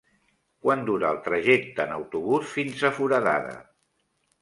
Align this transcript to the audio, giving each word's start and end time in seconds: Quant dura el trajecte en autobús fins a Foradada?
Quant 0.67 0.81
dura 0.87 1.11
el 1.17 1.19
trajecte 1.27 1.87
en 1.87 1.95
autobús 1.99 2.51
fins 2.57 2.89
a 2.91 2.95
Foradada? 2.99 3.57